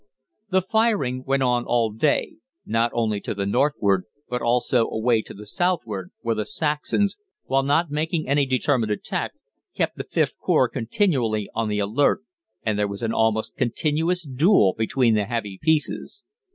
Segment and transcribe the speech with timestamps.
[0.49, 5.33] "The firing went on all day, not only to the northward, but also away to
[5.35, 9.33] the southward, where the Saxons, while not making any determined attack,
[9.75, 12.23] kept the Vth Corps continually on the alert,
[12.63, 16.23] and there was an almost continuous duel between the heavy pieces.